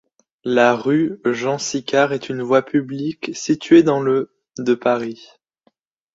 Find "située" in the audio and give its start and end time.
3.35-3.83